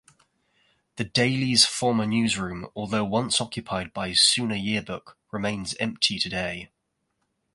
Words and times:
The 0.95 1.03
Daily's 1.03 1.63
former 1.65 2.07
newsroom, 2.07 2.67
although 2.75 3.05
once 3.05 3.39
occupied 3.39 3.93
by 3.93 4.13
Sooner 4.13 4.55
Yearbook, 4.55 5.15
remains 5.31 5.75
empty 5.79 6.17
today. 6.17 6.71